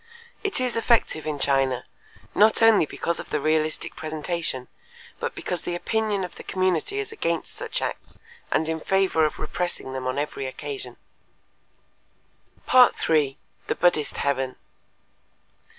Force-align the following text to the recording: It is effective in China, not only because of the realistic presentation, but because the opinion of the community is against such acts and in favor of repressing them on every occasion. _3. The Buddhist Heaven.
It 0.43 0.59
is 0.59 0.75
effective 0.75 1.27
in 1.27 1.37
China, 1.37 1.85
not 2.33 2.63
only 2.63 2.87
because 2.87 3.19
of 3.19 3.29
the 3.29 3.39
realistic 3.39 3.95
presentation, 3.95 4.67
but 5.19 5.35
because 5.35 5.61
the 5.61 5.75
opinion 5.75 6.23
of 6.23 6.33
the 6.37 6.43
community 6.43 6.97
is 6.97 7.11
against 7.11 7.53
such 7.53 7.83
acts 7.83 8.17
and 8.49 8.67
in 8.67 8.79
favor 8.79 9.25
of 9.25 9.37
repressing 9.37 9.93
them 9.93 10.07
on 10.07 10.17
every 10.17 10.47
occasion. 10.47 10.97
_3. 12.67 13.35
The 13.67 13.75
Buddhist 13.75 14.17
Heaven. 14.17 14.55